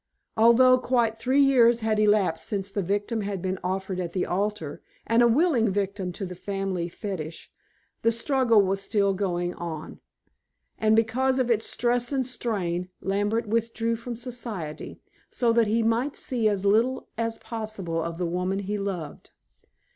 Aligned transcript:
Although 0.35 0.79
quite 0.79 1.15
three 1.19 1.41
years 1.41 1.81
had 1.81 1.99
elapsed 1.99 2.47
since 2.47 2.71
the 2.71 2.81
victim 2.81 3.21
had 3.21 3.39
been 3.39 3.59
offered 3.63 3.99
at 3.99 4.13
the 4.13 4.25
altar 4.25 4.81
and 5.05 5.21
a 5.21 5.27
willing 5.27 5.71
victim 5.71 6.11
to 6.13 6.25
the 6.25 6.33
family 6.33 6.89
fetish 6.89 7.51
the 8.01 8.11
struggle 8.11 8.63
was 8.63 8.81
still 8.81 9.13
going 9.13 9.53
on. 9.53 9.99
And 10.79 10.95
because 10.95 11.37
of 11.37 11.51
its 11.51 11.67
stress 11.67 12.11
and 12.11 12.25
strain, 12.25 12.89
Lambert 12.99 13.45
withdrew 13.45 13.95
from 13.95 14.15
society, 14.15 14.99
so 15.29 15.53
that 15.53 15.67
he 15.67 15.83
might 15.83 16.15
see 16.15 16.49
as 16.49 16.65
little 16.65 17.07
as 17.15 17.37
possible 17.37 18.01
of 18.01 18.17
the 18.17 18.25
woman 18.25 18.57
he 18.57 18.79
loved. 18.79 19.29